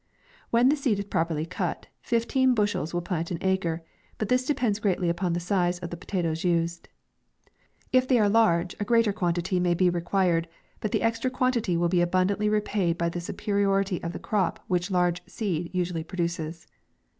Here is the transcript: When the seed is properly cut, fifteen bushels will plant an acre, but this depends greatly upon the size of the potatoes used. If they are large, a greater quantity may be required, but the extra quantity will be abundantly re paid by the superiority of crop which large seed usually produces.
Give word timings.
When 0.49 0.69
the 0.69 0.75
seed 0.75 0.97
is 0.97 1.05
properly 1.05 1.45
cut, 1.45 1.85
fifteen 2.01 2.55
bushels 2.55 2.91
will 2.91 3.03
plant 3.03 3.29
an 3.29 3.37
acre, 3.41 3.83
but 4.17 4.29
this 4.29 4.47
depends 4.47 4.79
greatly 4.79 5.09
upon 5.09 5.33
the 5.33 5.39
size 5.39 5.77
of 5.77 5.91
the 5.91 5.95
potatoes 5.95 6.43
used. 6.43 6.89
If 7.93 8.07
they 8.07 8.17
are 8.17 8.27
large, 8.27 8.75
a 8.79 8.83
greater 8.83 9.13
quantity 9.13 9.59
may 9.59 9.75
be 9.75 9.91
required, 9.91 10.47
but 10.79 10.91
the 10.91 11.03
extra 11.03 11.29
quantity 11.29 11.77
will 11.77 11.87
be 11.87 12.01
abundantly 12.01 12.49
re 12.49 12.61
paid 12.61 12.97
by 12.97 13.09
the 13.09 13.21
superiority 13.21 14.01
of 14.01 14.19
crop 14.23 14.59
which 14.65 14.89
large 14.89 15.21
seed 15.27 15.69
usually 15.71 16.03
produces. 16.03 16.65